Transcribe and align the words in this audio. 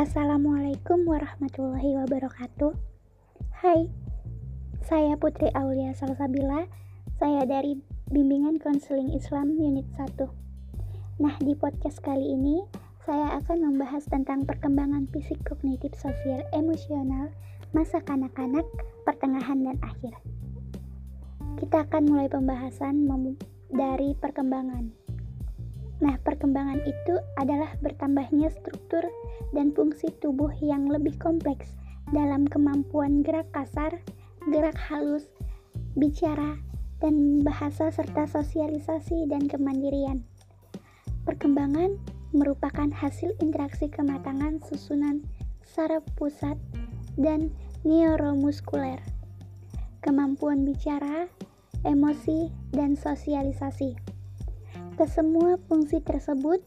Assalamualaikum 0.00 1.04
warahmatullahi 1.04 1.92
wabarakatuh. 2.00 2.72
Hai, 3.52 3.84
saya 4.80 5.12
Putri 5.20 5.52
Aulia 5.52 5.92
Salsabila. 5.92 6.64
Saya 7.20 7.44
dari 7.44 7.76
Bimbingan 8.08 8.56
Konseling 8.64 9.12
Islam 9.12 9.60
Unit 9.60 9.84
1. 10.00 10.24
Nah, 11.20 11.36
di 11.44 11.52
podcast 11.52 12.00
kali 12.00 12.32
ini 12.32 12.64
saya 13.04 13.44
akan 13.44 13.60
membahas 13.60 14.08
tentang 14.08 14.48
perkembangan 14.48 15.04
fisik 15.12 15.36
kognitif 15.44 15.92
sosial 15.92 16.48
emosional 16.56 17.28
masa 17.76 18.00
kanak-kanak, 18.00 18.64
pertengahan 19.04 19.68
dan 19.68 19.76
akhir. 19.84 20.16
Kita 21.60 21.84
akan 21.84 22.08
mulai 22.08 22.32
pembahasan 22.32 23.04
dari 23.68 24.16
perkembangan. 24.16 24.99
Nah, 26.00 26.16
perkembangan 26.24 26.80
itu 26.88 27.14
adalah 27.36 27.76
bertambahnya 27.84 28.48
struktur 28.48 29.04
dan 29.52 29.76
fungsi 29.76 30.08
tubuh 30.24 30.48
yang 30.64 30.88
lebih 30.88 31.12
kompleks 31.20 31.76
dalam 32.08 32.48
kemampuan 32.48 33.20
gerak 33.20 33.52
kasar, 33.52 34.00
gerak 34.48 34.76
halus, 34.80 35.28
bicara, 35.94 36.56
dan 37.04 37.44
bahasa 37.44 37.92
serta 37.92 38.24
sosialisasi 38.28 39.28
dan 39.28 39.44
kemandirian. 39.44 40.24
Perkembangan 41.28 42.00
merupakan 42.32 42.88
hasil 42.92 43.36
interaksi 43.44 43.92
kematangan 43.92 44.62
susunan 44.64 45.20
saraf 45.64 46.02
pusat 46.16 46.56
dan 47.20 47.52
neuromuskuler, 47.84 49.00
kemampuan 50.00 50.64
bicara, 50.64 51.28
emosi, 51.84 52.52
dan 52.72 52.96
sosialisasi. 52.96 54.19
Kesemua 55.00 55.56
fungsi 55.64 55.96
tersebut 56.04 56.60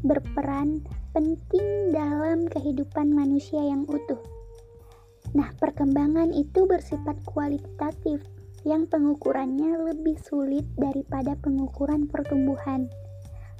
berperan 0.00 0.80
penting 1.12 1.92
dalam 1.92 2.48
kehidupan 2.48 3.12
manusia 3.12 3.60
yang 3.60 3.84
utuh. 3.84 4.16
Nah, 5.36 5.52
perkembangan 5.60 6.32
itu 6.32 6.64
bersifat 6.64 7.20
kualitatif 7.28 8.24
yang 8.64 8.88
pengukurannya 8.88 9.92
lebih 9.92 10.16
sulit 10.24 10.64
daripada 10.80 11.36
pengukuran 11.44 12.08
pertumbuhan. 12.08 12.88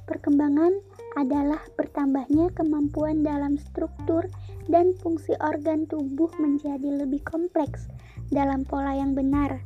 Perkembangan 0.09 0.73
adalah 1.21 1.61
bertambahnya 1.77 2.49
kemampuan 2.57 3.21
dalam 3.21 3.61
struktur 3.61 4.25
dan 4.65 4.97
fungsi 5.05 5.37
organ 5.37 5.85
tubuh 5.85 6.33
menjadi 6.41 7.05
lebih 7.05 7.21
kompleks 7.21 7.85
dalam 8.33 8.65
pola 8.65 8.97
yang 8.97 9.13
benar 9.13 9.61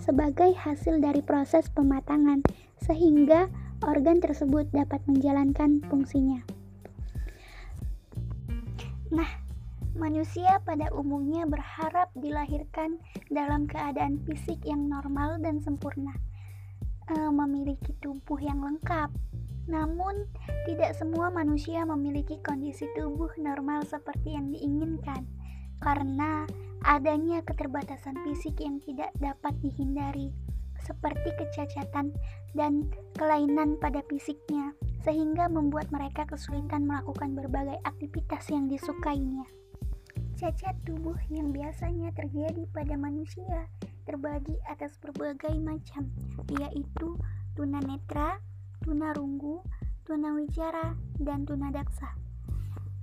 sebagai 0.00 0.56
hasil 0.56 1.04
dari 1.04 1.20
proses 1.20 1.68
pematangan 1.68 2.40
sehingga 2.80 3.52
organ 3.86 4.18
tersebut 4.18 4.66
dapat 4.74 4.98
menjalankan 5.06 5.82
fungsinya. 5.86 6.42
Nah, 9.08 9.30
manusia 9.96 10.60
pada 10.62 10.92
umumnya 10.92 11.48
berharap 11.48 12.12
dilahirkan 12.18 13.00
dalam 13.32 13.64
keadaan 13.64 14.20
fisik 14.28 14.60
yang 14.68 14.86
normal 14.86 15.40
dan 15.40 15.62
sempurna, 15.64 16.12
e, 17.08 17.16
memiliki 17.32 17.96
tubuh 18.04 18.36
yang 18.42 18.60
lengkap. 18.60 19.08
Namun, 19.68 20.28
tidak 20.64 20.96
semua 20.96 21.28
manusia 21.28 21.84
memiliki 21.84 22.40
kondisi 22.40 22.88
tubuh 22.96 23.32
normal 23.36 23.84
seperti 23.84 24.32
yang 24.36 24.52
diinginkan, 24.52 25.28
karena 25.80 26.48
adanya 26.84 27.44
keterbatasan 27.44 28.16
fisik 28.24 28.60
yang 28.60 28.80
tidak 28.84 29.12
dapat 29.20 29.52
dihindari, 29.60 30.32
seperti 30.88 31.28
kecacatan 31.36 32.16
dan 32.56 32.88
kelainan 33.12 33.76
pada 33.76 34.00
fisiknya 34.08 34.72
sehingga 35.04 35.52
membuat 35.52 35.92
mereka 35.92 36.24
kesulitan 36.24 36.88
melakukan 36.88 37.36
berbagai 37.36 37.76
aktivitas 37.84 38.48
yang 38.48 38.66
disukainya. 38.72 39.44
Cacat 40.38 40.74
tubuh 40.86 41.18
yang 41.28 41.52
biasanya 41.52 42.14
terjadi 42.16 42.64
pada 42.72 42.94
manusia 42.96 43.68
terbagi 44.08 44.56
atas 44.70 44.96
berbagai 45.02 45.52
macam, 45.60 46.08
yaitu 46.56 47.18
tunanetra, 47.52 48.40
tunarunggu, 48.86 49.60
tunawicara, 50.08 50.96
dan 51.20 51.44
tunadaksa. 51.44 52.16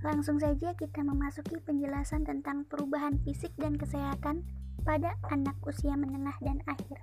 Langsung 0.01 0.41
saja 0.41 0.74
kita 0.74 1.01
memasuki 1.06 1.62
penjelasan 1.62 2.25
tentang 2.25 2.66
perubahan 2.66 3.22
fisik 3.22 3.53
dan 3.57 3.78
kesehatan 3.78 4.45
pada 4.85 5.18
anak 5.34 5.57
usia 5.66 5.97
menengah 5.97 6.38
dan 6.41 6.62
akhir. 6.69 7.01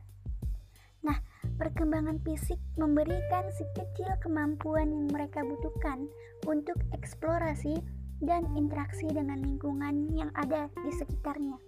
Perkembangan 1.61 2.19
fisik 2.25 2.57
memberikan 2.81 3.45
si 3.53 3.65
kecil 3.77 4.09
kemampuan 4.25 4.89
yang 4.89 5.07
mereka 5.13 5.45
butuhkan 5.45 6.09
untuk 6.49 6.77
eksplorasi 6.97 7.81
dan 8.23 8.47
interaksi 8.55 9.11
dengan 9.11 9.43
lingkungan 9.43 10.09
yang 10.15 10.31
ada 10.39 10.71
di 10.81 10.93
sekitarnya. 10.95 11.59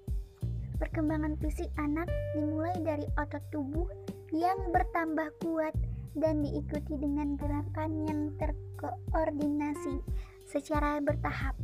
Perkembangan 0.79 1.39
fisik 1.39 1.71
anak 1.79 2.11
dimulai 2.35 2.75
dari 2.83 3.07
otot 3.19 3.43
tubuh 3.51 3.87
yang 4.35 4.59
bertambah 4.75 5.31
kuat 5.43 5.75
dan 6.19 6.43
diikuti 6.43 6.99
dengan 6.99 7.39
gerakan 7.39 7.91
yang 8.07 8.21
terkoordinasi 8.39 10.03
secara 10.47 10.99
bertahap. 11.03 11.55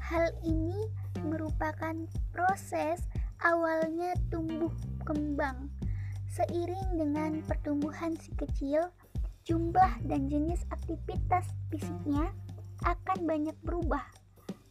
Hal 0.00 0.32
ini 0.44 0.76
merupakan 1.24 1.96
proses 2.32 3.04
awalnya 3.44 4.16
tumbuh 4.32 4.72
kembang 5.04 5.68
Seiring 6.28 7.00
dengan 7.00 7.40
pertumbuhan 7.48 8.12
si 8.20 8.30
kecil, 8.36 8.84
jumlah 9.48 10.04
dan 10.04 10.28
jenis 10.28 10.60
aktivitas 10.68 11.48
fisiknya 11.72 12.28
akan 12.84 13.24
banyak 13.24 13.56
berubah. 13.64 14.04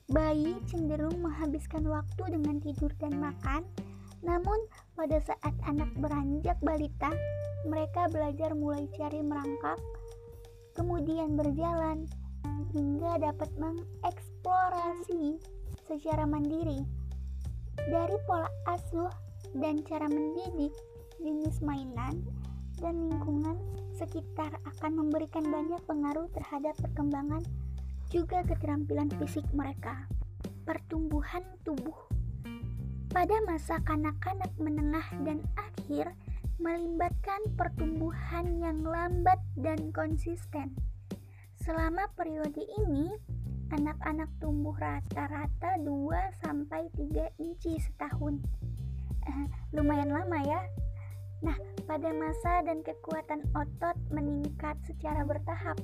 Bayi 0.07 0.55
cenderung 0.71 1.19
menghabiskan 1.19 1.83
waktu 1.89 2.37
dengan 2.39 2.63
tidur 2.63 2.93
dan 3.01 3.19
makan, 3.19 3.67
namun 4.23 4.57
pada 4.95 5.19
saat 5.19 5.53
anak 5.67 5.91
beranjak 5.99 6.55
balita, 6.63 7.11
mereka 7.67 8.07
belajar 8.07 8.55
mulai 8.55 8.87
cari 8.95 9.19
merangkak, 9.19 9.75
kemudian 10.77 11.35
berjalan, 11.35 12.07
hingga 12.71 13.19
dapat 13.19 13.49
mengeksplorasi 13.59 15.41
secara 15.83 16.23
mandiri. 16.23 16.85
Dari 17.77 18.17
pola 18.25 18.49
asuh 18.71 19.11
dan 19.57 19.83
cara 19.83 20.07
mendidik, 20.07 20.71
jenis 21.21 21.61
mainan, 21.65 22.21
dan 22.77 23.09
lingkungan 23.09 23.57
sekitar 23.97 24.53
akan 24.65 25.01
memberikan 25.01 25.49
banyak 25.49 25.81
pengaruh 25.89 26.29
terhadap 26.33 26.77
perkembangan 26.77 27.41
juga 28.13 28.45
keterampilan 28.45 29.09
fisik 29.17 29.45
mereka. 29.51 30.05
Pertumbuhan 30.63 31.41
tubuh 31.65 32.07
pada 33.11 33.33
masa 33.49 33.81
kanak-kanak 33.81 34.51
menengah 34.61 35.07
dan 35.25 35.41
akhir 35.57 36.13
melibatkan 36.61 37.41
pertumbuhan 37.57 38.61
yang 38.61 38.85
lambat 38.85 39.39
dan 39.57 39.89
konsisten. 39.89 40.77
Selama 41.57 42.05
periode 42.13 42.61
ini, 42.85 43.09
anak-anak 43.73 44.29
tumbuh 44.39 44.75
rata-rata 44.77 45.81
2 45.81 46.41
sampai 46.45 46.87
3 46.95 47.41
inci 47.41 47.81
setahun. 47.81 48.39
Eh, 49.27 49.45
lumayan 49.75 50.13
lama 50.13 50.39
ya, 50.45 50.61
Nah, 51.45 51.57
pada 51.85 52.09
masa 52.17 52.65
dan 52.65 52.81
kekuatan 52.81 53.45
otot 53.53 53.97
meningkat 54.09 54.73
secara 54.89 55.21
bertahap. 55.21 55.77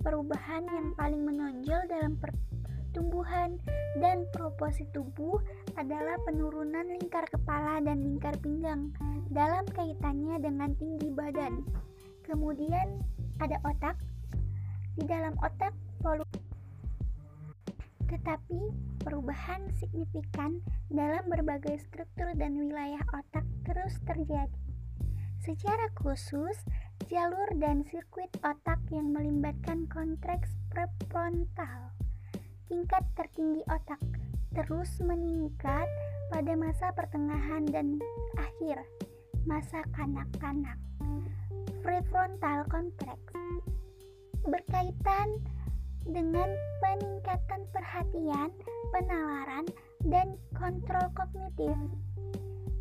Perubahan 0.00 0.64
yang 0.68 0.92
paling 0.96 1.24
menonjol 1.24 1.80
dalam 1.88 2.16
pertumbuhan 2.20 3.60
dan 4.00 4.24
proporsi 4.32 4.84
tubuh 4.92 5.40
adalah 5.76 6.16
penurunan 6.24 6.88
lingkar 6.88 7.24
kepala 7.28 7.84
dan 7.84 8.00
lingkar 8.00 8.36
pinggang 8.40 8.92
dalam 9.32 9.64
kaitannya 9.76 10.40
dengan 10.40 10.72
tinggi 10.76 11.08
badan. 11.12 11.64
Kemudian 12.24 13.00
ada 13.40 13.56
otak. 13.64 13.96
Di 14.96 15.04
dalam 15.08 15.32
otak 15.40 15.72
volume 16.04 16.39
tetapi 18.10 18.58
perubahan 19.06 19.70
signifikan 19.78 20.58
dalam 20.90 21.22
berbagai 21.30 21.78
struktur 21.86 22.34
dan 22.34 22.58
wilayah 22.58 23.00
otak 23.14 23.46
terus 23.62 23.94
terjadi. 24.02 24.58
Secara 25.40 25.88
khusus, 25.96 26.58
jalur 27.08 27.48
dan 27.56 27.86
sirkuit 27.88 28.28
otak 28.44 28.82
yang 28.92 29.14
melibatkan 29.14 29.88
kontraks 29.88 30.52
prefrontal, 30.68 31.94
tingkat 32.68 33.06
tertinggi 33.16 33.64
otak, 33.70 34.02
terus 34.52 35.00
meningkat 35.00 35.88
pada 36.28 36.52
masa 36.58 36.92
pertengahan 36.92 37.64
dan 37.70 37.96
akhir 38.36 38.84
masa 39.48 39.80
kanak-kanak. 39.96 40.76
Prefrontal 41.80 42.68
cortex 42.68 43.18
berkaitan 44.44 45.40
dengan 46.06 46.48
peningkatan 46.80 47.62
perhatian, 47.74 48.48
penalaran, 48.94 49.66
dan 50.08 50.36
kontrol 50.56 51.06
kognitif. 51.12 51.76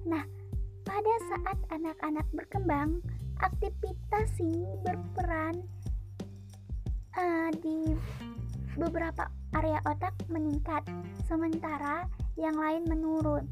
Nah, 0.08 0.24
pada 0.88 1.14
saat 1.30 1.58
anak-anak 1.70 2.28
berkembang, 2.32 3.04
aktivitas 3.40 4.30
ini 4.40 4.68
berperan 4.84 5.64
uh, 7.20 7.50
di 7.60 7.94
beberapa 8.80 9.28
area 9.54 9.84
otak 9.84 10.16
meningkat, 10.32 10.82
sementara 11.28 12.08
yang 12.40 12.56
lain 12.56 12.88
menurun. 12.88 13.44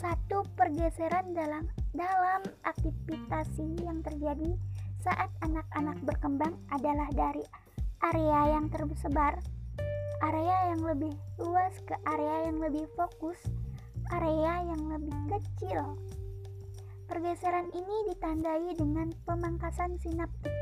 Satu 0.00 0.44
pergeseran 0.56 1.32
dalam 1.32 1.64
dalam 1.96 2.40
aktivitas 2.66 3.48
yang 3.80 4.04
terjadi 4.04 4.52
saat 5.04 5.28
anak-anak 5.44 6.00
berkembang 6.00 6.56
adalah 6.72 7.04
dari 7.12 7.44
area 8.00 8.56
yang 8.56 8.72
tersebar, 8.72 9.36
area 10.24 10.72
yang 10.72 10.80
lebih 10.80 11.12
luas 11.36 11.76
ke 11.84 11.92
area 12.08 12.48
yang 12.48 12.56
lebih 12.56 12.88
fokus, 12.96 13.36
area 14.08 14.64
yang 14.64 14.80
lebih 14.88 15.12
kecil. 15.28 16.00
Pergeseran 17.04 17.68
ini 17.76 17.96
ditandai 18.16 18.72
dengan 18.80 19.12
pemangkasan 19.28 20.00
sinaptik, 20.00 20.56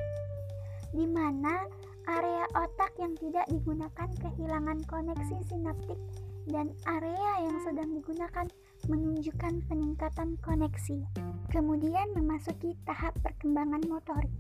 di 0.91 1.07
mana 1.07 1.63
area 2.11 2.43
otak 2.59 2.99
yang 2.99 3.15
tidak 3.15 3.47
digunakan 3.47 4.11
kehilangan 4.19 4.83
koneksi 4.91 5.39
sinaptik 5.47 6.03
dan 6.51 6.75
area 6.91 7.47
yang 7.47 7.63
sedang 7.63 7.95
digunakan 7.95 8.51
menunjukkan 8.89 9.67
peningkatan 9.69 10.39
koneksi. 10.41 11.05
Kemudian 11.53 12.15
memasuki 12.17 12.75
tahap 12.89 13.15
perkembangan 13.23 13.85
motorik. 13.87 14.33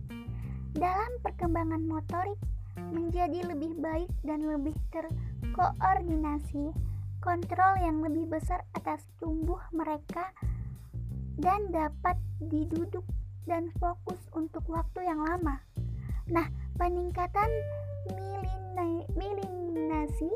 Dalam 0.72 1.12
perkembangan 1.20 1.84
motorik 1.84 2.40
menjadi 2.92 3.44
lebih 3.44 3.76
baik 3.78 4.08
dan 4.24 4.42
lebih 4.48 4.72
terkoordinasi, 4.90 6.72
kontrol 7.20 7.72
yang 7.78 8.00
lebih 8.00 8.26
besar 8.26 8.64
atas 8.74 9.04
tumbuh 9.20 9.60
mereka 9.70 10.32
dan 11.38 11.68
dapat 11.70 12.16
diduduk 12.40 13.04
dan 13.44 13.70
fokus 13.78 14.18
untuk 14.32 14.64
waktu 14.66 15.04
yang 15.06 15.22
lama. 15.22 15.60
Nah, 16.30 16.46
peningkatan 16.78 17.50
milinasi 19.14 20.30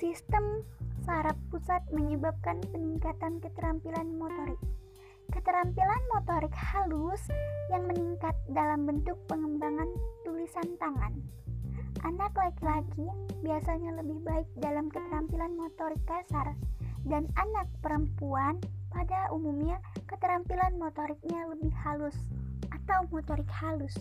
sistem 0.00 0.64
saraf 1.02 1.34
pusat 1.50 1.82
menyebabkan 1.90 2.62
peningkatan 2.70 3.42
keterampilan 3.42 4.06
motorik. 4.14 4.58
Keterampilan 5.34 6.02
motorik 6.14 6.54
halus 6.54 7.26
yang 7.74 7.90
meningkat 7.90 8.34
dalam 8.54 8.86
bentuk 8.86 9.18
pengembangan 9.26 9.90
tulisan 10.22 10.66
tangan. 10.78 11.10
Anak 12.06 12.34
laki-laki 12.34 13.06
biasanya 13.42 13.98
lebih 13.98 14.18
baik 14.22 14.46
dalam 14.58 14.90
keterampilan 14.90 15.54
motorik 15.58 16.02
kasar 16.06 16.54
dan 17.06 17.26
anak 17.34 17.66
perempuan 17.82 18.62
pada 18.90 19.30
umumnya 19.34 19.82
keterampilan 20.06 20.78
motoriknya 20.78 21.50
lebih 21.50 21.74
halus 21.82 22.14
atau 22.70 23.06
motorik 23.10 23.48
halus. 23.50 23.94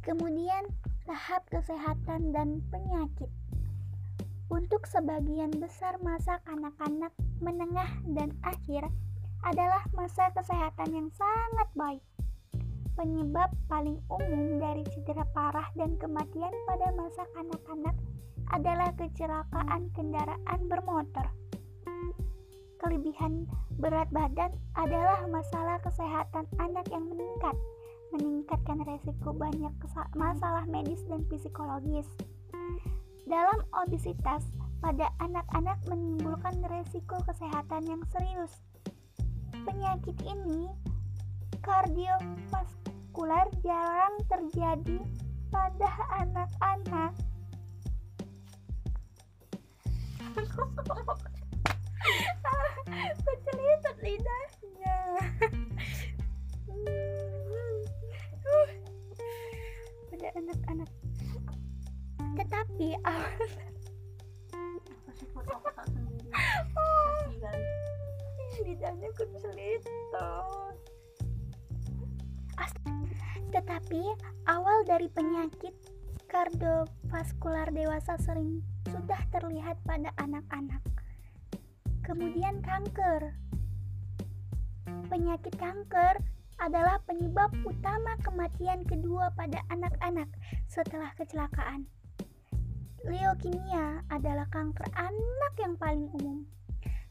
Kemudian 0.00 0.72
tahap 1.04 1.44
kesehatan 1.52 2.32
dan 2.32 2.64
penyakit. 2.72 3.28
Untuk 4.50 4.88
sebagian 4.90 5.54
besar 5.60 6.00
masa 6.02 6.42
kanak-kanak, 6.48 7.12
menengah, 7.38 7.90
dan 8.16 8.34
akhir 8.42 8.90
adalah 9.42 9.82
masa 9.94 10.30
kesehatan 10.34 10.90
yang 10.90 11.08
sangat 11.14 11.68
baik. 11.74 12.02
Penyebab 12.92 13.50
paling 13.66 13.98
umum 14.10 14.62
dari 14.62 14.84
cedera 14.90 15.26
parah 15.32 15.66
dan 15.74 15.98
kematian 15.98 16.52
pada 16.68 16.92
masa 16.94 17.24
kanak-kanak 17.34 17.96
adalah 18.52 18.90
kecelakaan 19.00 19.88
kendaraan 19.96 20.60
bermotor. 20.68 21.26
Kelebihan 22.82 23.46
berat 23.78 24.10
badan 24.10 24.52
adalah 24.74 25.24
masalah 25.30 25.78
kesehatan 25.80 26.44
anak 26.58 26.84
yang 26.92 27.06
meningkat, 27.06 27.56
meningkatkan 28.12 28.82
resiko 28.84 29.32
banyak 29.32 29.72
masalah 30.12 30.66
medis 30.68 31.00
dan 31.08 31.24
psikologis. 31.30 32.06
Dalam 33.22 33.62
obesitas 33.70 34.42
pada 34.82 35.14
anak-anak 35.22 35.78
menimbulkan 35.86 36.58
resiko 36.66 37.22
kesehatan 37.22 37.86
yang 37.86 38.02
serius. 38.10 38.50
Penyakit 39.62 40.18
ini 40.26 40.66
kardiovaskular 41.62 43.46
jarang 43.62 44.18
terjadi 44.26 44.98
pada 45.54 45.86
anak-anak. 46.18 47.14
Kecelitot 53.22 53.96
lidahnya. 54.02 54.98
pada 60.10 60.28
anak-anak 60.34 60.90
tetapi 62.36 62.96
awal 63.04 63.40
tetapi 73.52 74.02
awal 74.48 74.82
dari 74.88 75.06
penyakit 75.12 75.70
kardiovaskular 76.26 77.68
dewasa 77.70 78.16
sering 78.18 78.64
sudah 78.88 79.20
terlihat 79.28 79.76
pada 79.84 80.10
anak-anak. 80.16 80.80
Kemudian 82.02 82.64
kanker. 82.64 83.36
Penyakit 85.12 85.54
kanker 85.60 86.18
adalah 86.56 86.98
penyebab 87.04 87.52
utama 87.62 88.16
kematian 88.24 88.82
kedua 88.88 89.30
pada 89.36 89.60
anak-anak 89.68 90.26
setelah 90.66 91.12
kecelakaan 91.20 91.86
leukemia 93.02 94.06
adalah 94.10 94.46
kanker 94.54 94.86
anak 94.94 95.54
yang 95.58 95.74
paling 95.78 96.06
umum. 96.14 96.46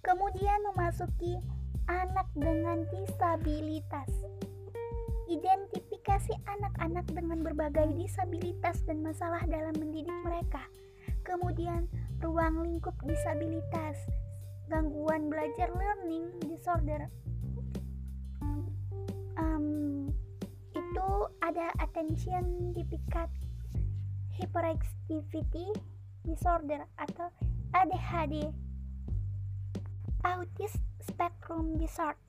Kemudian 0.02 0.60
memasuki 0.72 1.38
anak 1.86 2.28
dengan 2.34 2.88
disabilitas. 2.90 4.10
Identifikasi 5.32 6.34
anak-anak 6.48 7.08
dengan 7.12 7.40
berbagai 7.44 7.96
disabilitas 7.96 8.84
dan 8.84 9.00
masalah 9.04 9.44
dalam 9.48 9.72
mendidik 9.80 10.16
mereka. 10.24 10.64
Kemudian 11.24 11.88
ruang 12.20 12.60
lingkup 12.66 12.96
disabilitas, 13.08 13.96
gangguan 14.68 15.32
belajar 15.32 15.72
learning 15.72 16.28
disorder. 16.44 17.08
Um, 19.40 20.12
itu 20.76 21.10
ada 21.40 21.72
attention 21.80 22.76
deficit 22.76 23.30
hyperactivity 24.38 25.68
disorder 26.24 26.86
atau 26.96 27.28
ADHD 27.74 28.52
Autism 30.22 30.84
Spectrum 31.02 31.76
Disorder. 31.82 32.20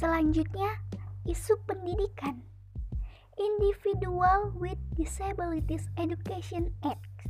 Selanjutnya, 0.00 0.80
isu 1.28 1.60
pendidikan. 1.68 2.40
Individual 3.36 4.52
with 4.56 4.80
Disabilities 4.96 5.88
Education 6.00 6.72
Act 6.80 7.28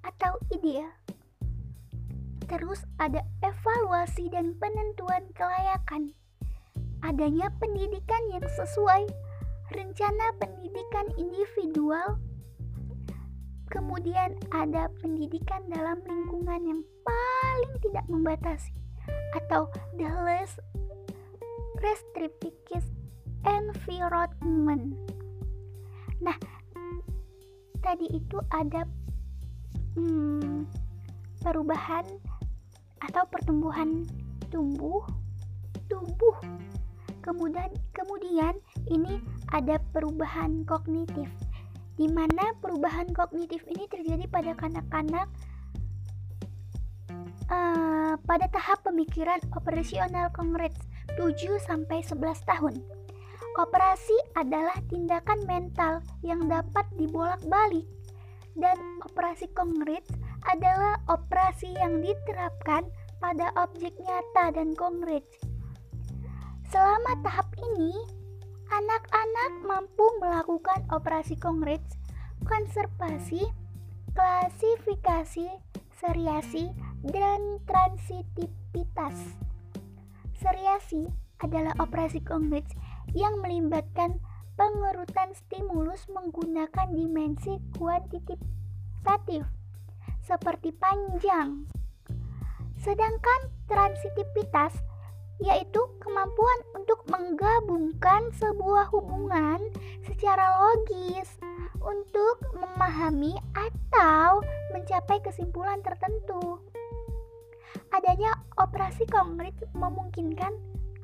atau 0.00 0.40
IDEA 0.52 1.05
Terus 2.46 2.86
ada 3.02 3.26
evaluasi 3.42 4.30
dan 4.30 4.54
penentuan 4.62 5.26
kelayakan. 5.34 6.14
Adanya 7.02 7.50
pendidikan 7.58 8.22
yang 8.30 8.46
sesuai 8.46 9.06
rencana 9.74 10.30
pendidikan 10.38 11.06
individual. 11.18 12.22
Kemudian 13.66 14.38
ada 14.54 14.86
pendidikan 15.02 15.66
dalam 15.66 15.98
lingkungan 16.06 16.62
yang 16.62 16.80
paling 17.02 17.74
tidak 17.82 18.06
membatasi 18.06 18.70
atau 19.34 19.66
the 19.98 20.06
less 20.22 20.54
restrictive 21.82 22.86
environment. 23.42 24.94
Nah, 26.22 26.38
tadi 27.82 28.06
itu 28.10 28.38
ada 28.54 28.86
hmm, 29.98 30.66
perubahan 31.42 32.06
atau 33.10 33.24
pertumbuhan 33.30 34.04
tumbuh 34.50 35.04
tubuh. 35.86 36.36
Kemudian 37.22 37.70
kemudian 37.90 38.54
ini 38.86 39.18
ada 39.50 39.82
perubahan 39.90 40.62
kognitif 40.62 41.26
di 41.96 42.06
mana 42.06 42.54
perubahan 42.60 43.10
kognitif 43.10 43.64
ini 43.66 43.88
terjadi 43.88 44.28
pada 44.28 44.52
kanak-kanak 44.54 45.26
uh, 47.50 48.14
pada 48.20 48.46
tahap 48.52 48.84
pemikiran 48.84 49.40
operasional 49.56 50.30
kongres 50.30 50.76
7 51.16 51.56
sampai 51.64 52.04
11 52.04 52.20
tahun. 52.46 52.74
Operasi 53.56 54.12
adalah 54.36 54.76
tindakan 54.92 55.40
mental 55.48 56.04
yang 56.20 56.44
dapat 56.44 56.84
dibolak-balik 57.00 57.88
dan 58.52 58.76
operasi 59.00 59.48
kongres 59.56 60.04
adalah 60.46 61.02
operasi 61.10 61.74
yang 61.74 61.98
diterapkan 62.02 62.86
pada 63.18 63.50
objek 63.58 63.94
nyata 63.98 64.54
dan 64.54 64.76
konkret. 64.78 65.24
Selama 66.70 67.18
tahap 67.22 67.46
ini, 67.58 67.94
anak-anak 68.70 69.52
mampu 69.66 70.06
melakukan 70.22 70.82
operasi 70.90 71.38
kongres, 71.38 71.82
konservasi, 72.46 73.46
klasifikasi, 74.14 75.48
seriasi, 75.98 76.70
dan 77.06 77.62
transitivitas. 77.64 79.16
Seriasi 80.36 81.06
adalah 81.40 81.74
operasi 81.78 82.22
kongres 82.22 82.66
yang 83.14 83.38
melibatkan 83.40 84.18
pengerutan 84.56 85.32
stimulus 85.36 86.08
menggunakan 86.10 86.88
dimensi 86.92 87.60
kuantitatif 87.76 89.46
seperti 90.26 90.74
panjang. 90.74 91.70
Sedangkan 92.82 93.40
transitivitas 93.70 94.74
yaitu 95.38 95.80
kemampuan 96.00 96.58
untuk 96.74 97.04
menggabungkan 97.12 98.32
sebuah 98.40 98.88
hubungan 98.90 99.60
secara 100.02 100.48
logis 100.58 101.28
untuk 101.78 102.40
memahami 102.56 103.36
atau 103.54 104.40
mencapai 104.74 105.20
kesimpulan 105.22 105.78
tertentu. 105.84 106.58
Adanya 107.92 108.32
operasi 108.56 109.04
konkret 109.06 109.54
memungkinkan 109.76 110.56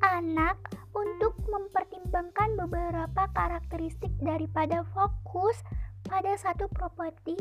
anak 0.03 0.57
untuk 0.91 1.37
mempertimbangkan 1.47 2.57
beberapa 2.57 3.29
karakteristik 3.31 4.11
daripada 4.19 4.83
fokus 4.91 5.61
pada 6.09 6.35
satu 6.35 6.67
properti 6.73 7.37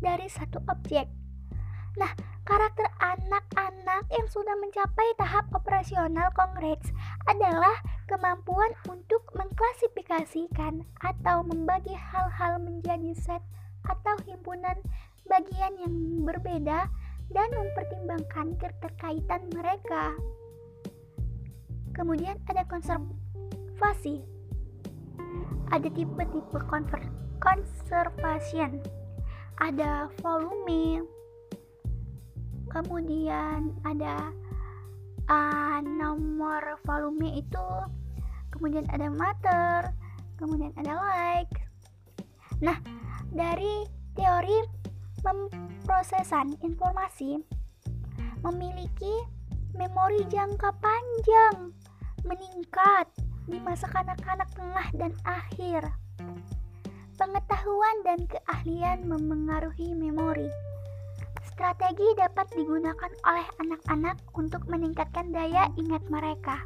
dari 0.00 0.30
satu 0.30 0.62
objek. 0.70 1.25
Nah, 1.96 2.12
karakter 2.44 2.84
anak-anak 3.00 4.04
yang 4.12 4.28
sudah 4.28 4.52
mencapai 4.60 5.16
tahap 5.16 5.48
operasional 5.56 6.28
kongres 6.36 6.92
adalah 7.24 7.72
kemampuan 8.04 8.76
untuk 8.84 9.24
mengklasifikasikan 9.32 10.84
atau 11.00 11.40
membagi 11.40 11.96
hal-hal 11.96 12.60
menjadi 12.60 13.16
set 13.16 13.42
atau 13.88 14.12
himpunan 14.28 14.76
bagian 15.24 15.72
yang 15.80 15.94
berbeda 16.22 16.86
dan 17.32 17.48
mempertimbangkan 17.50 18.60
keterkaitan 18.60 19.48
mereka. 19.56 20.12
Kemudian 21.96 22.36
ada 22.52 22.62
konservasi. 22.68 24.20
Ada 25.72 25.88
tipe-tipe 25.90 26.60
conservation. 27.40 28.84
Ada 29.56 30.12
volume, 30.20 31.08
kemudian 32.76 33.72
ada 33.88 34.28
uh, 35.32 35.80
nomor 35.80 36.76
volume 36.84 37.40
itu 37.40 37.68
kemudian 38.52 38.84
ada 38.92 39.08
matter 39.08 39.96
kemudian 40.36 40.68
ada 40.76 40.92
like. 41.00 41.56
Nah 42.60 42.76
dari 43.32 43.88
teori 44.12 44.60
pemrosesan 45.24 46.60
informasi 46.60 47.40
memiliki 48.44 49.24
memori 49.72 50.20
jangka 50.28 50.76
panjang 50.76 51.72
meningkat 52.28 53.08
di 53.48 53.56
masa 53.64 53.88
kanak-kanak 53.88 54.48
tengah 54.52 54.88
dan 54.92 55.12
akhir. 55.24 55.80
Pengetahuan 57.16 57.96
dan 58.04 58.28
keahlian 58.28 59.08
memengaruhi 59.08 59.96
memori 59.96 60.52
Strategi 61.56 62.04
dapat 62.20 62.52
digunakan 62.52 63.08
oleh 63.24 63.48
anak-anak 63.64 64.20
untuk 64.36 64.68
meningkatkan 64.68 65.32
daya 65.32 65.72
ingat 65.80 66.04
mereka. 66.12 66.60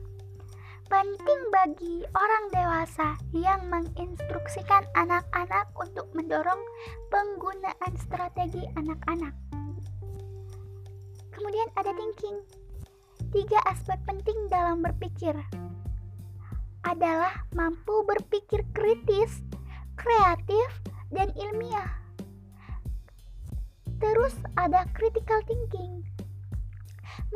Penting 0.90 1.40
bagi 1.54 2.02
orang 2.10 2.44
dewasa 2.50 3.14
yang 3.30 3.70
menginstruksikan 3.70 4.82
anak-anak 4.98 5.70
untuk 5.78 6.10
mendorong 6.10 6.58
penggunaan 7.06 7.94
strategi 8.02 8.66
anak-anak. 8.74 9.30
Kemudian 11.38 11.70
ada 11.78 11.94
thinking. 11.94 12.42
Tiga 13.30 13.62
aspek 13.70 14.02
penting 14.10 14.50
dalam 14.50 14.82
berpikir 14.82 15.38
adalah 16.82 17.46
mampu 17.54 18.02
berpikir 18.10 18.66
kritis, 18.74 19.38
kreatif, 19.94 20.82
dan 21.14 21.30
ilmiah. 21.38 22.09
Terus 24.00 24.32
ada 24.56 24.88
critical 24.96 25.44
thinking, 25.44 26.00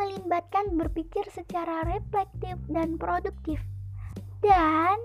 melibatkan 0.00 0.80
berpikir 0.80 1.28
secara 1.28 1.84
reflektif 1.84 2.56
dan 2.72 2.96
produktif, 2.96 3.60
dan 4.40 4.96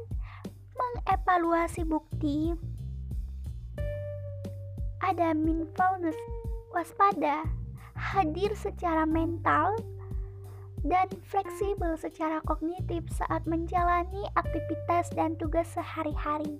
mengevaluasi 0.73 1.83
bukti. 1.83 2.55
Ada 5.03 5.35
mindfulness, 5.35 6.15
waspada, 6.71 7.43
hadir 7.95 8.55
secara 8.55 9.03
mental, 9.03 9.75
dan 10.87 11.11
fleksibel 11.27 11.99
secara 11.99 12.39
kognitif 12.47 13.03
saat 13.11 13.43
menjalani 13.43 14.23
aktivitas 14.39 15.11
dan 15.11 15.35
tugas 15.35 15.67
sehari-hari. 15.75 16.55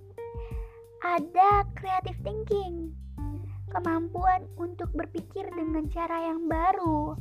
Ada 0.99 1.63
creative 1.79 2.19
thinking, 2.19 2.91
kemampuan 3.69 4.49
untuk 4.57 4.89
berpikir 4.91 5.45
dengan 5.53 5.85
cara 5.87 6.33
yang 6.33 6.49
baru 6.49 7.13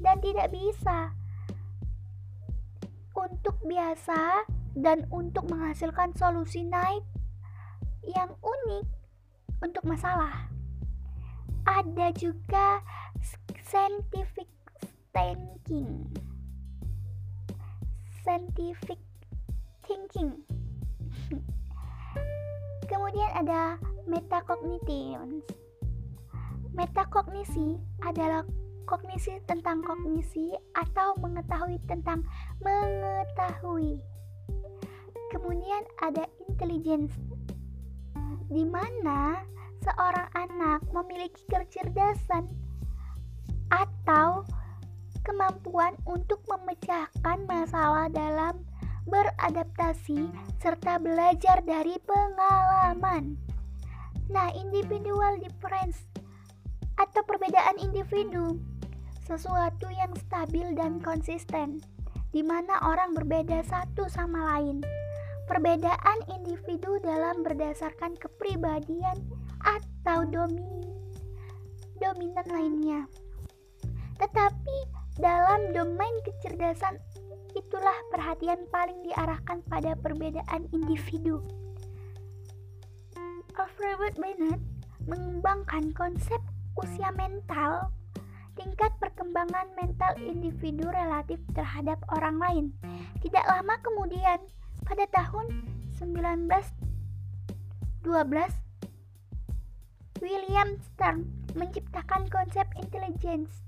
dan 0.00 0.16
tidak 0.24 0.48
bisa 0.50 1.12
untuk 3.12 3.56
biasa 3.68 4.48
dan 4.72 5.04
untuk 5.12 5.44
menghasilkan 5.52 6.16
solusi 6.16 6.64
naik 6.64 7.04
yang 8.06 8.32
unik 8.40 8.86
untuk 9.60 9.84
masalah. 9.84 10.48
Ada 11.68 12.16
juga 12.16 12.80
scientific 13.60 14.48
thinking. 15.12 16.08
Scientific 18.24 19.00
thinking. 19.84 20.40
Kemudian 22.90 23.30
ada 23.36 23.76
metacognition 24.08 25.44
Metakognisi 26.74 27.78
adalah 28.06 28.46
kognisi 28.86 29.38
tentang 29.46 29.82
kognisi 29.86 30.50
atau 30.74 31.14
mengetahui 31.22 31.78
tentang 31.86 32.26
mengetahui. 32.58 34.02
Kemudian 35.30 35.82
ada 36.02 36.26
intelligence, 36.50 37.14
di 38.50 38.66
mana 38.66 39.46
seorang 39.86 40.26
anak 40.34 40.82
memiliki 40.90 41.46
kecerdasan 41.46 42.50
atau 43.70 44.42
kemampuan 45.22 45.94
untuk 46.02 46.42
memecahkan 46.50 47.46
masalah 47.46 48.10
dalam 48.10 48.66
beradaptasi 49.06 50.26
serta 50.58 50.98
belajar 50.98 51.62
dari 51.62 51.94
pengalaman. 52.02 53.38
Nah, 54.30 54.50
individual 54.54 55.38
difference 55.38 56.06
atau 57.00 57.24
perbedaan 57.24 57.80
individu, 57.80 58.60
sesuatu 59.24 59.88
yang 59.88 60.12
stabil 60.28 60.76
dan 60.76 61.00
konsisten, 61.00 61.80
di 62.36 62.44
mana 62.44 62.76
orang 62.84 63.16
berbeda 63.16 63.64
satu 63.64 64.04
sama 64.12 64.56
lain. 64.56 64.84
Perbedaan 65.48 66.18
individu 66.30 67.00
dalam 67.02 67.42
berdasarkan 67.42 68.14
kepribadian 68.20 69.18
atau 69.64 70.22
domin, 70.28 70.84
dominan 71.98 72.46
lainnya. 72.52 73.00
Tetapi 74.20 74.78
dalam 75.18 75.74
domain 75.74 76.16
kecerdasan 76.22 77.00
itulah 77.58 77.96
perhatian 78.14 78.62
paling 78.70 79.00
diarahkan 79.02 79.58
pada 79.66 79.98
perbedaan 79.98 80.70
individu. 80.70 81.42
Alfred 84.00 84.16
Bennett 84.16 84.62
mengembangkan 85.04 85.92
konsep 85.92 86.40
usia 86.78 87.10
mental, 87.16 87.90
tingkat 88.54 88.92
perkembangan 89.00 89.66
mental 89.74 90.12
individu 90.20 90.86
relatif 90.90 91.40
terhadap 91.56 91.98
orang 92.14 92.36
lain. 92.38 92.66
Tidak 93.24 93.44
lama 93.46 93.74
kemudian, 93.80 94.38
pada 94.84 95.04
tahun 95.10 95.64
1912, 95.96 96.60
William 100.20 100.76
Stern 100.84 101.24
menciptakan 101.56 102.28
konsep 102.28 102.68
intelligence, 102.76 103.64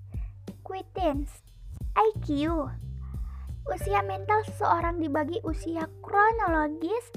quittance, 0.62 1.42
IQ. 1.96 2.48
Usia 3.70 4.02
mental 4.02 4.42
seseorang 4.50 4.98
dibagi 4.98 5.38
usia 5.46 5.86
kronologis 6.02 7.14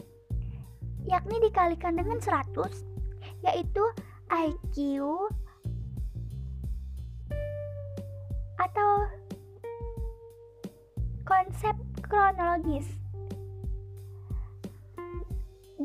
yakni 1.05 1.37
dikalikan 1.41 1.97
dengan 1.97 2.17
100 2.21 2.53
yaitu 3.45 3.83
IQ 4.29 4.77
atau 8.65 8.91
konsep 11.25 11.75
kronologis 12.01 12.89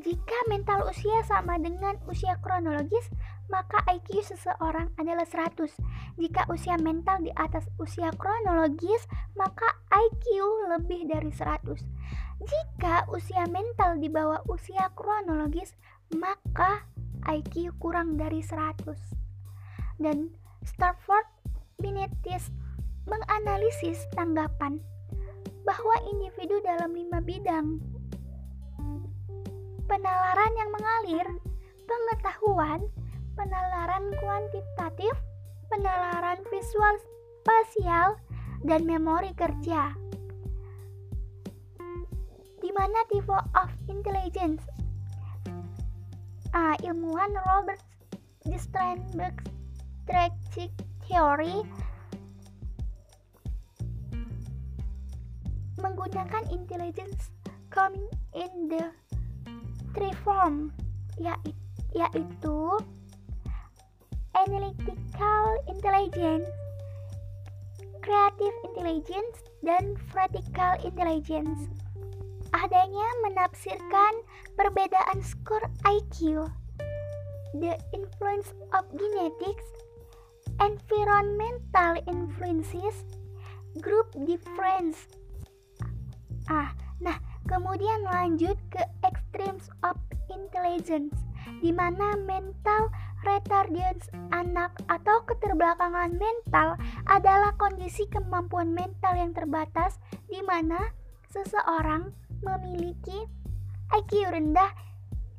Jika 0.00 0.38
mental 0.48 0.88
usia 0.88 1.20
sama 1.28 1.60
dengan 1.60 1.92
usia 2.08 2.32
kronologis, 2.40 3.12
maka 3.52 3.84
IQ 3.84 4.24
seseorang 4.32 4.88
adalah 4.96 5.28
100. 5.28 5.76
Jika 6.16 6.48
usia 6.48 6.80
mental 6.80 7.20
di 7.20 7.28
atas 7.36 7.68
usia 7.76 8.08
kronologis, 8.16 9.04
maka 9.36 9.68
IQ 9.92 10.24
lebih 10.72 11.04
dari 11.04 11.28
100. 11.28 11.84
Jika 12.40 13.12
usia 13.12 13.44
mental 13.52 14.00
di 14.00 14.08
bawah 14.08 14.40
usia 14.48 14.88
kronologis, 14.96 15.76
maka 16.16 16.88
IQ 17.28 17.76
kurang 17.76 18.16
dari 18.16 18.40
100. 18.40 18.96
Dan 20.00 20.32
Stanford 20.64 21.29
Binetis 21.80 22.52
menganalisis 23.08 24.04
tanggapan 24.14 24.78
bahwa 25.64 25.96
individu 26.12 26.60
dalam 26.62 26.92
lima 26.92 27.18
bidang 27.24 27.80
penalaran 29.90 30.52
yang 30.54 30.70
mengalir, 30.70 31.26
pengetahuan, 31.82 32.80
penalaran 33.34 34.06
kuantitatif, 34.22 35.14
penalaran 35.66 36.38
visual 36.54 36.94
spasial, 37.42 38.14
dan 38.62 38.86
memori 38.86 39.34
kerja. 39.34 39.90
Di 42.62 42.70
mana 42.70 43.02
tipe 43.10 43.34
of 43.34 43.70
intelligence? 43.90 44.62
Uh, 46.54 46.78
ilmuwan 46.86 47.34
Robert 47.50 47.82
Sternberg 48.58 49.38
Strategic 50.06 50.74
Theory 51.10 51.66
menggunakan 55.82 56.46
intelligence 56.54 57.34
coming 57.66 58.06
in 58.30 58.70
the 58.70 58.94
three 59.90 60.14
form 60.22 60.70
yaitu 61.18 62.78
analytical 64.38 65.42
intelligence, 65.66 66.46
creative 68.06 68.56
intelligence, 68.70 69.36
dan 69.66 69.98
vertical 70.14 70.78
intelligence. 70.86 71.66
Adanya 72.54 73.08
menafsirkan 73.26 74.14
perbedaan 74.54 75.18
skor 75.26 75.66
IQ, 75.82 76.46
the 77.58 77.74
influence 77.90 78.54
of 78.74 78.86
genetics, 78.94 79.66
environmental 80.60 81.96
influences, 82.04 83.08
group 83.80 84.12
difference. 84.28 85.08
Ah, 86.46 86.76
nah 87.00 87.16
kemudian 87.48 88.04
lanjut 88.04 88.54
ke 88.68 88.82
extremes 89.02 89.72
of 89.82 89.96
intelligence, 90.28 91.16
di 91.64 91.72
mana 91.72 92.14
mental 92.22 92.92
retardance 93.20 94.08
anak 94.32 94.72
atau 94.88 95.24
keterbelakangan 95.28 96.16
mental 96.16 96.76
adalah 97.08 97.52
kondisi 97.60 98.08
kemampuan 98.08 98.72
mental 98.72 99.12
yang 99.16 99.32
terbatas 99.36 100.00
di 100.28 100.40
mana 100.44 100.92
seseorang 101.28 102.12
memiliki 102.40 103.28
IQ 103.92 104.32
rendah. 104.32 104.72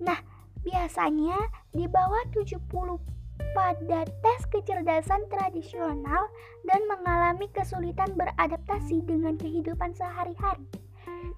Nah, 0.02 0.20
biasanya 0.62 1.38
di 1.74 1.90
bawah 1.90 2.22
70 2.34 3.21
pada 3.54 4.06
tes 4.06 4.42
kecerdasan 4.50 5.26
tradisional 5.30 6.30
dan 6.66 6.82
mengalami 6.88 7.50
kesulitan 7.52 8.14
beradaptasi 8.16 9.04
dengan 9.06 9.38
kehidupan 9.38 9.92
sehari-hari. 9.94 10.66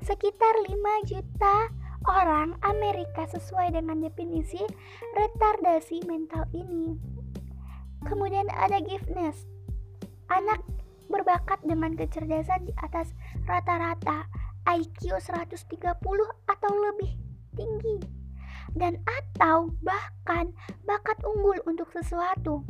Sekitar 0.03 0.53
5 0.67 1.09
juta 1.09 1.71
orang 2.07 2.59
Amerika 2.63 3.23
sesuai 3.27 3.75
dengan 3.75 4.03
definisi 4.03 4.59
retardasi 5.15 6.03
mental 6.03 6.43
ini. 6.51 6.99
Kemudian 8.03 8.47
ada 8.51 8.83
giftness. 8.83 9.47
Anak 10.27 10.59
berbakat 11.07 11.61
dengan 11.63 11.95
kecerdasan 11.95 12.67
di 12.67 12.73
atas 12.83 13.15
rata-rata 13.47 14.27
IQ 14.67 15.19
130 15.19 15.67
atau 16.47 16.71
lebih 16.71 17.11
tinggi 17.53 18.22
dan 18.73 19.01
atau 19.05 19.73
bahkan 19.85 20.53
bakat 20.85 21.17
unggul 21.25 21.57
untuk 21.69 21.89
sesuatu. 21.93 22.65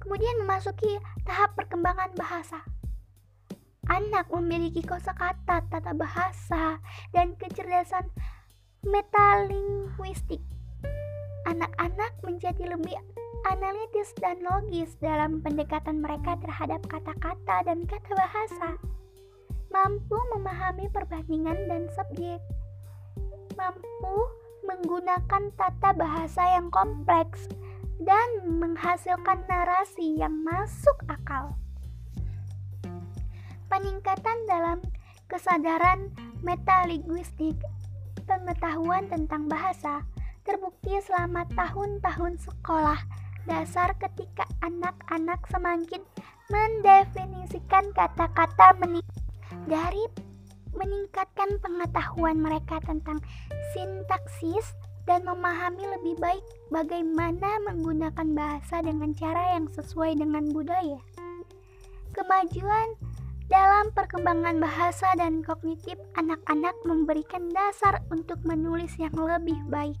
Kemudian 0.00 0.42
memasuki 0.42 0.98
tahap 1.24 1.54
perkembangan 1.56 2.14
bahasa 2.16 2.64
anak 3.88 4.28
memiliki 4.28 4.84
kosakata, 4.84 5.64
tata 5.72 5.92
bahasa, 5.96 6.78
dan 7.10 7.34
kecerdasan 7.40 8.04
metalinguistik. 8.84 10.40
Anak-anak 11.48 12.12
menjadi 12.20 12.76
lebih 12.76 12.94
analitis 13.48 14.12
dan 14.20 14.36
logis 14.44 14.92
dalam 15.00 15.40
pendekatan 15.40 16.04
mereka 16.04 16.36
terhadap 16.44 16.84
kata-kata 16.86 17.64
dan 17.64 17.88
kata 17.88 18.12
bahasa. 18.12 18.76
Mampu 19.72 20.16
memahami 20.36 20.92
perbandingan 20.92 21.56
dan 21.68 21.88
subjek. 21.96 22.40
Mampu 23.56 24.16
menggunakan 24.68 25.48
tata 25.56 25.96
bahasa 25.96 26.44
yang 26.60 26.68
kompleks 26.68 27.48
dan 28.04 28.28
menghasilkan 28.44 29.40
narasi 29.48 30.20
yang 30.20 30.44
masuk 30.44 30.94
akal. 31.08 31.56
Peningkatan 33.72 34.38
dalam 34.44 34.78
kesadaran 35.32 36.12
metalinguistik, 36.44 37.56
pengetahuan 38.28 39.08
tentang 39.08 39.48
bahasa, 39.48 40.04
terbukti 40.44 40.92
selama 41.04 41.48
tahun-tahun 41.56 42.40
sekolah 42.40 43.00
dasar 43.48 43.96
ketika 43.96 44.44
anak-anak 44.60 45.40
semakin 45.48 46.04
mendefinisikan 46.48 47.88
kata-kata 47.92 48.76
dari 49.68 50.27
meningkatkan 50.76 51.60
pengetahuan 51.62 52.40
mereka 52.40 52.80
tentang 52.84 53.20
sintaksis 53.72 54.74
dan 55.08 55.24
memahami 55.24 55.88
lebih 55.98 56.20
baik 56.20 56.44
bagaimana 56.68 57.56
menggunakan 57.64 58.28
bahasa 58.36 58.84
dengan 58.84 59.16
cara 59.16 59.56
yang 59.56 59.66
sesuai 59.72 60.20
dengan 60.20 60.52
budaya. 60.52 61.00
Kemajuan 62.12 62.98
dalam 63.48 63.88
perkembangan 63.96 64.60
bahasa 64.60 65.16
dan 65.16 65.40
kognitif, 65.40 65.96
anak-anak 66.20 66.76
memberikan 66.84 67.48
dasar 67.48 68.04
untuk 68.12 68.36
menulis 68.44 68.92
yang 69.00 69.16
lebih 69.16 69.56
baik. 69.72 69.96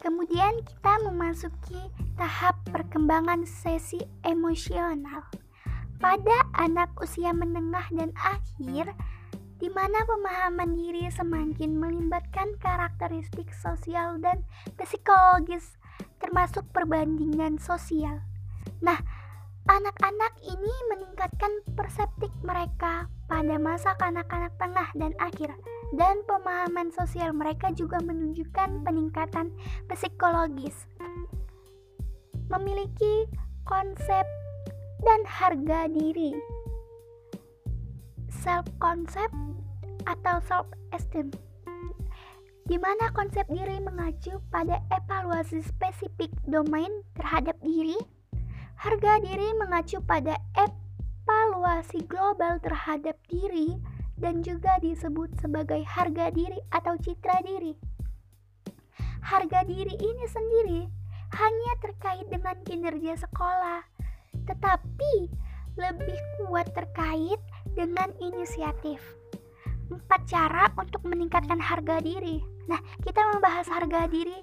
Kemudian 0.00 0.64
kita 0.64 1.00
memasuki 1.04 1.80
tahap 2.16 2.56
perkembangan 2.72 3.44
sesi 3.44 4.00
emosional. 4.24 5.28
Pada 6.04 6.44
anak 6.60 6.92
usia 7.00 7.32
menengah 7.32 7.88
dan 7.96 8.12
akhir, 8.20 8.92
di 9.56 9.72
mana 9.72 10.04
pemahaman 10.04 10.76
diri 10.76 11.08
semakin 11.08 11.80
melibatkan 11.80 12.60
karakteristik 12.60 13.48
sosial 13.56 14.20
dan 14.20 14.44
psikologis 14.76 15.80
termasuk 16.20 16.68
perbandingan 16.76 17.56
sosial. 17.56 18.20
Nah, 18.84 19.00
Anak-anak 19.64 20.44
ini 20.44 20.74
meningkatkan 20.92 21.64
perseptik 21.72 22.28
mereka 22.44 23.08
pada 23.24 23.56
masa 23.56 23.96
kanak-kanak 23.96 24.52
tengah 24.60 24.92
dan 24.92 25.16
akhir, 25.16 25.56
dan 25.96 26.20
pemahaman 26.28 26.92
sosial 26.92 27.32
mereka 27.32 27.72
juga 27.72 27.96
menunjukkan 28.04 28.84
peningkatan 28.84 29.56
psikologis. 29.88 30.84
Memiliki 32.52 33.24
konsep 33.64 34.28
dan 35.04 35.20
harga 35.28 35.84
diri, 35.92 36.32
self-concept 38.40 39.36
atau 40.08 40.40
self-esteem, 40.48 41.28
di 42.64 42.80
mana 42.80 43.12
konsep 43.12 43.44
diri 43.52 43.76
mengacu 43.84 44.40
pada 44.48 44.80
evaluasi 44.88 45.60
spesifik 45.60 46.32
domain 46.48 46.88
terhadap 47.20 47.60
diri? 47.60 48.00
Harga 48.80 49.20
diri 49.20 49.52
mengacu 49.60 50.00
pada 50.00 50.40
evaluasi 50.56 52.04
global 52.08 52.56
terhadap 52.64 53.20
diri 53.28 53.76
dan 54.16 54.40
juga 54.40 54.80
disebut 54.80 55.36
sebagai 55.36 55.84
harga 55.84 56.32
diri 56.32 56.56
atau 56.72 56.96
citra 56.96 57.44
diri. 57.44 57.76
Harga 59.20 59.64
diri 59.68 59.94
ini 60.00 60.24
sendiri 60.28 60.80
hanya 61.34 61.72
terkait 61.80 62.28
dengan 62.28 62.56
kinerja 62.64 63.18
sekolah, 63.24 63.93
tetapi 64.44 65.28
lebih 65.74 66.18
kuat 66.38 66.70
terkait 66.72 67.40
dengan 67.74 68.08
inisiatif. 68.22 69.02
Empat 69.90 70.24
cara 70.30 70.70
untuk 70.78 71.02
meningkatkan 71.04 71.58
harga 71.60 72.00
diri. 72.00 72.40
Nah, 72.70 72.80
kita 73.04 73.20
membahas 73.34 73.68
harga 73.68 74.08
diri. 74.08 74.40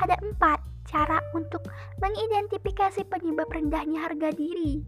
Ada 0.00 0.16
empat 0.22 0.60
cara 0.86 1.18
untuk 1.34 1.66
mengidentifikasi 1.98 3.02
penyebab 3.10 3.50
rendahnya 3.50 4.06
harga 4.06 4.30
diri, 4.32 4.86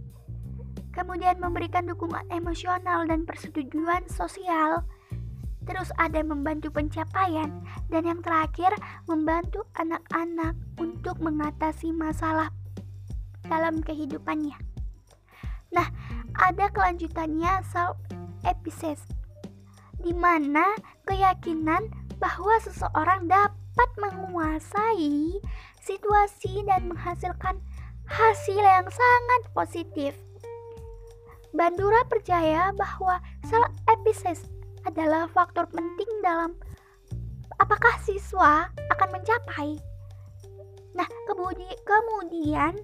kemudian 0.95 1.43
memberikan 1.43 1.85
dukungan 1.85 2.25
emosional 2.31 3.05
dan 3.11 3.27
persetujuan 3.27 4.07
sosial, 4.07 4.87
terus 5.67 5.91
ada 5.99 6.23
membantu 6.23 6.71
pencapaian, 6.71 7.51
dan 7.91 8.03
yang 8.07 8.23
terakhir 8.23 8.73
membantu 9.11 9.67
anak-anak 9.77 10.55
untuk 10.79 11.19
mengatasi 11.19 11.91
masalah 11.91 12.55
dalam 13.49 13.81
kehidupannya. 13.83 14.57
Nah, 15.73 15.89
ada 16.39 16.71
kelanjutannya 16.73 17.61
self 17.69 17.99
epises 18.47 19.03
di 19.99 20.15
mana 20.15 20.79
keyakinan 21.05 21.91
bahwa 22.23 22.55
seseorang 22.63 23.27
dapat 23.27 23.91
menguasai 23.99 25.43
situasi 25.83 26.63
dan 26.69 26.87
menghasilkan 26.87 27.59
hasil 28.07 28.59
yang 28.59 28.87
sangat 28.89 29.43
positif. 29.53 30.13
Bandura 31.53 32.05
percaya 32.07 32.71
bahwa 32.77 33.19
self 33.49 33.73
epises 33.91 34.45
adalah 34.87 35.27
faktor 35.29 35.67
penting 35.69 36.09
dalam 36.23 36.55
apakah 37.59 37.99
siswa 38.01 38.71
akan 38.95 39.09
mencapai. 39.13 39.77
Nah, 40.95 41.09
kemudian 41.29 42.75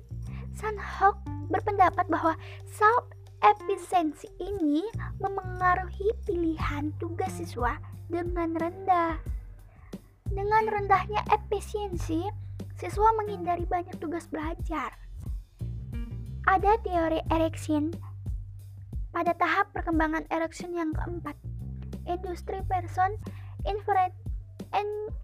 Sanhok 0.54 1.18
berpendapat 1.50 2.06
bahwa 2.06 2.38
self 2.70 3.10
efisiensi 3.44 4.30
ini 4.40 4.86
memengaruhi 5.20 6.14
pilihan 6.24 6.94
tugas 6.96 7.34
siswa 7.36 7.76
dengan 8.08 8.56
rendah. 8.56 9.18
Dengan 10.30 10.64
rendahnya 10.70 11.20
efisiensi, 11.28 12.24
siswa 12.80 13.10
menghindari 13.20 13.68
banyak 13.68 13.98
tugas 14.00 14.24
belajar. 14.30 14.96
Ada 16.48 16.80
teori 16.80 17.20
Erikson 17.28 17.92
pada 19.12 19.36
tahap 19.36 19.70
perkembangan 19.76 20.24
Erikson 20.32 20.72
yang 20.72 20.92
keempat. 20.96 21.36
Industri 22.04 22.60
person 22.68 23.16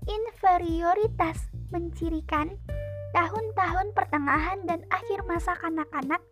inferioritas 0.09 1.51
mencirikan 1.71 2.57
tahun-tahun 3.11 3.93
pertengahan 3.93 4.59
dan 4.67 4.81
akhir 4.91 5.27
masa 5.27 5.55
kanak-kanak 5.59 6.23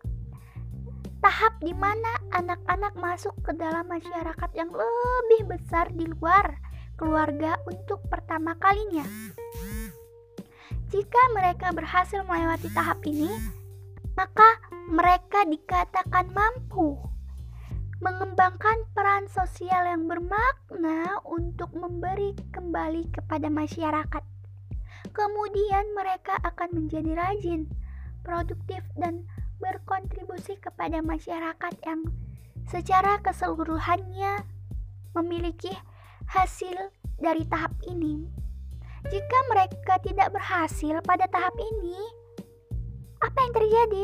tahap 1.19 1.53
di 1.59 1.75
mana 1.75 2.15
anak-anak 2.31 2.95
masuk 2.95 3.35
ke 3.43 3.51
dalam 3.59 3.83
masyarakat 3.91 4.49
yang 4.55 4.71
lebih 4.71 5.51
besar 5.51 5.91
di 5.91 6.07
luar 6.07 6.55
keluarga 6.95 7.59
untuk 7.67 7.99
pertama 8.07 8.55
kalinya. 8.55 9.03
Jika 10.89 11.21
mereka 11.35 11.69
berhasil 11.75 12.23
melewati 12.25 12.71
tahap 12.73 13.03
ini, 13.05 13.29
maka 14.15 14.57
mereka 14.89 15.45
dikatakan 15.45 16.31
mampu 16.33 16.97
mengembangkan 17.99 18.87
peran 18.95 19.27
sosial 19.27 19.83
yang 19.83 20.07
bermakna 20.07 21.19
untuk 21.27 21.67
memberi 21.75 22.31
kembali 22.55 23.11
kepada 23.11 23.51
masyarakat. 23.51 24.38
Kemudian 25.09 25.85
mereka 25.97 26.37
akan 26.45 26.85
menjadi 26.85 27.17
rajin, 27.17 27.65
produktif, 28.21 28.85
dan 28.95 29.25
berkontribusi 29.59 30.55
kepada 30.61 31.03
masyarakat 31.03 31.73
yang 31.83 32.07
secara 32.69 33.17
keseluruhannya 33.19 34.45
memiliki 35.17 35.73
hasil 36.29 36.93
dari 37.17 37.43
tahap 37.49 37.73
ini. 37.89 38.29
Jika 39.09 39.39
mereka 39.49 39.95
tidak 40.05 40.29
berhasil 40.35 41.01
pada 41.03 41.25
tahap 41.31 41.55
ini, 41.57 41.97
apa 43.19 43.37
yang 43.41 43.53
terjadi? 43.55 44.03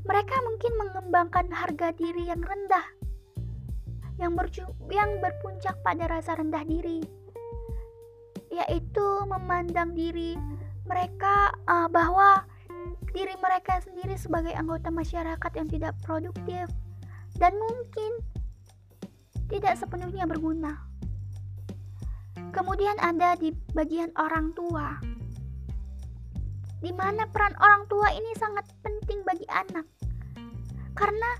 Mereka 0.00 0.36
mungkin 0.42 0.72
mengembangkan 0.80 1.46
harga 1.52 1.92
diri 1.94 2.30
yang 2.30 2.40
rendah, 2.40 2.86
yang, 4.16 4.32
yang 4.90 5.10
berpuncak 5.20 5.76
pada 5.84 6.08
rasa 6.08 6.34
rendah 6.40 6.64
diri, 6.64 7.04
yaitu 8.50 9.06
memandang 9.30 9.94
diri 9.94 10.34
mereka 10.84 11.54
uh, 11.70 11.86
bahwa 11.86 12.42
diri 13.14 13.34
mereka 13.38 13.78
sendiri 13.82 14.18
sebagai 14.18 14.54
anggota 14.54 14.90
masyarakat 14.90 15.52
yang 15.54 15.68
tidak 15.70 15.94
produktif 16.02 16.66
dan 17.38 17.54
mungkin 17.54 18.10
tidak 19.50 19.78
sepenuhnya 19.78 20.26
berguna. 20.26 20.86
Kemudian 22.50 22.98
ada 22.98 23.38
di 23.38 23.54
bagian 23.74 24.10
orang 24.18 24.50
tua, 24.58 24.98
di 26.82 26.90
mana 26.90 27.26
peran 27.30 27.54
orang 27.62 27.86
tua 27.86 28.10
ini 28.10 28.30
sangat 28.34 28.66
penting 28.82 29.22
bagi 29.22 29.46
anak, 29.46 29.86
karena 30.98 31.30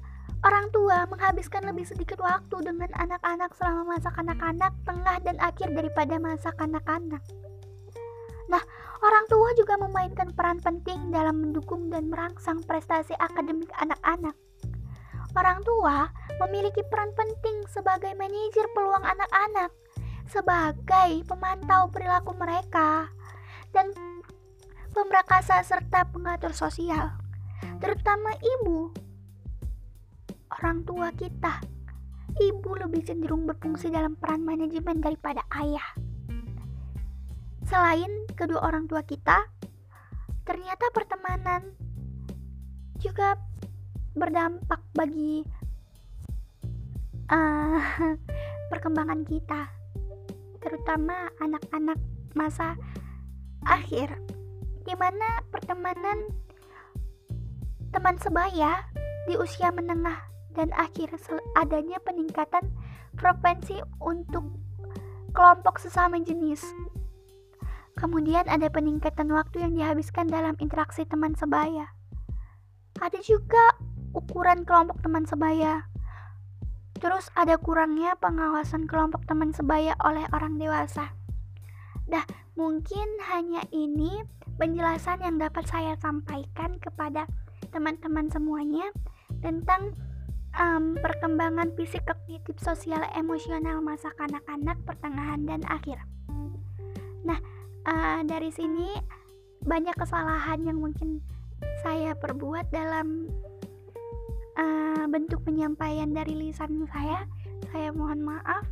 orang 0.41 0.67
tua 0.73 1.05
menghabiskan 1.09 1.69
lebih 1.69 1.85
sedikit 1.85 2.21
waktu 2.21 2.65
dengan 2.65 2.89
anak-anak 2.97 3.53
selama 3.57 3.97
masa 3.97 4.09
kanak-kanak, 4.13 4.73
tengah, 4.89 5.17
dan 5.21 5.37
akhir 5.41 5.69
daripada 5.77 6.17
masa 6.17 6.51
kanak-kanak. 6.57 7.21
Nah, 8.51 8.63
orang 9.05 9.25
tua 9.31 9.55
juga 9.55 9.79
memainkan 9.79 10.33
peran 10.35 10.59
penting 10.59 11.15
dalam 11.15 11.39
mendukung 11.39 11.93
dan 11.93 12.11
merangsang 12.11 12.65
prestasi 12.67 13.15
akademik 13.21 13.71
anak-anak. 13.79 14.35
Orang 15.39 15.63
tua 15.63 16.11
memiliki 16.43 16.83
peran 16.91 17.15
penting 17.15 17.63
sebagai 17.71 18.11
manajer 18.19 18.67
peluang 18.75 19.07
anak-anak, 19.07 19.71
sebagai 20.27 21.23
pemantau 21.31 21.87
perilaku 21.95 22.35
mereka, 22.35 23.07
dan 23.71 23.95
pemrakasa 24.91 25.63
serta 25.63 26.11
pengatur 26.11 26.51
sosial, 26.51 27.15
terutama 27.79 28.35
ibu. 28.43 28.91
Orang 30.51 30.83
tua 30.83 31.15
kita, 31.15 31.63
ibu 32.35 32.71
lebih 32.75 33.07
cenderung 33.07 33.47
berfungsi 33.47 33.87
dalam 33.87 34.19
peran 34.19 34.43
manajemen 34.43 34.99
daripada 34.99 35.47
ayah. 35.63 35.95
Selain 37.71 38.11
kedua 38.35 38.67
orang 38.67 38.91
tua 38.91 39.07
kita, 39.07 39.47
ternyata 40.43 40.91
pertemanan 40.91 41.71
juga 42.99 43.39
berdampak 44.19 44.83
bagi 44.91 45.47
uh, 47.31 47.79
perkembangan 48.75 49.23
kita, 49.23 49.71
terutama 50.59 51.31
anak-anak 51.39 51.99
masa 52.35 52.75
akhir, 53.71 54.19
di 54.83 54.99
mana 54.99 55.47
pertemanan 55.55 56.27
teman 57.95 58.19
sebaya 58.19 58.83
di 59.31 59.39
usia 59.39 59.71
menengah 59.71 60.30
dan 60.57 60.75
akhir 60.75 61.15
adanya 61.55 61.99
peningkatan 62.03 62.71
frekuensi 63.19 63.79
untuk 64.03 64.45
kelompok 65.31 65.79
sesama 65.79 66.19
jenis 66.19 66.67
Kemudian 68.01 68.49
ada 68.49 68.73
peningkatan 68.73 69.29
waktu 69.29 69.61
yang 69.61 69.77
dihabiskan 69.77 70.25
dalam 70.25 70.57
interaksi 70.57 71.05
teman 71.05 71.37
sebaya. 71.37 71.93
Ada 72.97 73.21
juga 73.21 73.77
ukuran 74.17 74.65
kelompok 74.65 75.05
teman 75.05 75.29
sebaya. 75.29 75.85
Terus 76.97 77.29
ada 77.37 77.61
kurangnya 77.61 78.17
pengawasan 78.17 78.89
kelompok 78.89 79.29
teman 79.29 79.53
sebaya 79.53 79.93
oleh 80.01 80.25
orang 80.33 80.57
dewasa. 80.57 81.13
Dah, 82.09 82.25
mungkin 82.57 83.21
hanya 83.29 83.69
ini 83.69 84.25
penjelasan 84.57 85.21
yang 85.21 85.37
dapat 85.37 85.69
saya 85.69 85.93
sampaikan 86.01 86.81
kepada 86.81 87.29
teman-teman 87.69 88.33
semuanya 88.33 88.89
tentang 89.45 89.93
um, 90.59 90.99
perkembangan 90.99 91.71
fisik 91.79 92.03
kognitif 92.09 92.57
sosial 92.59 93.05
emosional 93.15 93.79
masa 93.85 94.11
kanak-kanak 94.19 94.79
pertengahan 94.83 95.43
dan 95.47 95.63
akhir. 95.71 96.01
Nah, 97.23 97.39
uh, 97.87 98.21
dari 98.27 98.51
sini 98.51 98.91
banyak 99.63 99.95
kesalahan 99.95 100.65
yang 100.65 100.81
mungkin 100.81 101.21
saya 101.85 102.17
perbuat 102.17 102.73
dalam 102.73 103.29
uh, 104.57 105.05
bentuk 105.07 105.45
penyampaian 105.45 106.11
dari 106.11 106.49
lisan 106.49 106.89
saya. 106.89 107.29
Saya 107.71 107.93
mohon 107.93 108.25
maaf. 108.25 108.65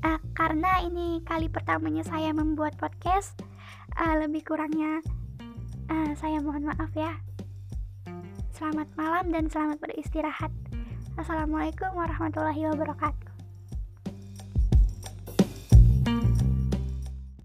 Uh, 0.00 0.16
karena 0.32 0.80
ini 0.80 1.20
kali 1.28 1.52
pertamanya 1.52 2.00
saya 2.06 2.32
membuat 2.32 2.72
podcast, 2.80 3.36
uh, 4.00 4.16
lebih 4.16 4.40
kurangnya 4.48 5.04
uh, 5.92 6.12
saya 6.16 6.40
mohon 6.40 6.64
maaf 6.70 6.88
ya. 6.96 7.20
Selamat 8.60 8.92
malam 8.92 9.32
dan 9.32 9.48
selamat 9.48 9.80
beristirahat. 9.80 10.52
Assalamualaikum 11.16 11.96
warahmatullahi 11.96 12.68
wabarakatuh. 12.68 13.19